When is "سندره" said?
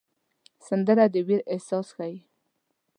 0.67-1.05